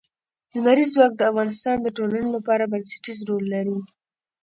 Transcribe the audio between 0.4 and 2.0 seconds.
لمریز ځواک د افغانستان د